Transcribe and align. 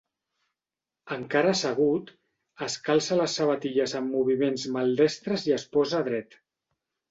Encara 1.15 1.51
assegut, 1.57 2.09
es 2.69 2.79
calça 2.89 3.19
les 3.21 3.37
sabatilles 3.41 3.95
amb 4.01 4.17
moviments 4.17 4.67
maldestres 4.79 5.47
i 5.53 5.57
es 5.61 5.71
posa 5.79 6.05
dret. 6.11 6.43